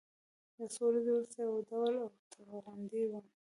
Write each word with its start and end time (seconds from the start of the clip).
يو 0.57 0.67
څو 0.75 0.81
ورځې 0.87 1.11
وروسته 1.13 1.37
يو 1.47 1.55
ډول 1.69 1.93
اوتر 2.03 2.43
غوندې 2.63 3.01
وم. 3.07 3.25